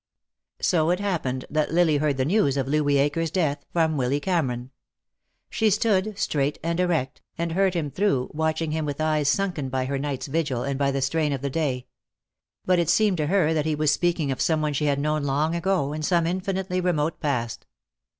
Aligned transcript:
So 0.61 0.89
it 0.89 0.99
happened 0.99 1.45
that 1.51 1.71
Lily 1.71 1.97
heard 1.97 2.17
the 2.17 2.25
news 2.25 2.57
of 2.57 2.67
Louis 2.67 2.97
Akers' 2.97 3.29
death 3.29 3.63
from 3.71 3.97
Willy 3.97 4.19
Cameron. 4.19 4.71
She 5.51 5.69
stood, 5.69 6.17
straight 6.17 6.57
and 6.63 6.79
erect, 6.79 7.21
and 7.37 7.51
heard 7.51 7.75
him 7.75 7.91
through, 7.91 8.31
watching 8.33 8.71
him 8.71 8.83
with 8.83 8.99
eyes 8.99 9.29
sunken 9.29 9.69
by 9.69 9.85
her 9.85 9.99
night's 9.99 10.25
vigil 10.25 10.63
and 10.63 10.79
by 10.79 10.89
the 10.89 11.03
strain 11.03 11.33
of 11.33 11.43
the 11.43 11.51
day. 11.51 11.85
But 12.65 12.79
it 12.79 12.89
seemed 12.89 13.17
to 13.17 13.27
her 13.27 13.53
that 13.53 13.67
he 13.67 13.75
was 13.75 13.91
speaking 13.91 14.31
of 14.31 14.41
some 14.41 14.63
one 14.63 14.73
she 14.73 14.85
had 14.85 14.97
known 14.99 15.21
long 15.21 15.53
ago, 15.53 15.93
in 15.93 16.01
some 16.01 16.25
infinitely 16.25 16.81
remote 16.81 17.19
past. 17.19 17.67